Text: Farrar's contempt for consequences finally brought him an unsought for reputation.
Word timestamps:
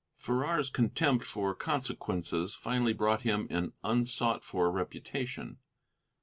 Farrar's 0.17 0.71
contempt 0.71 1.23
for 1.25 1.53
consequences 1.53 2.55
finally 2.55 2.91
brought 2.91 3.21
him 3.21 3.45
an 3.51 3.73
unsought 3.83 4.43
for 4.43 4.71
reputation. 4.71 5.59